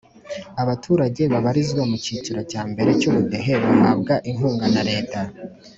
[0.61, 5.19] Abaturage babarizwa mukiciro cya mbere cyubudehe bahabwa inkunga na leta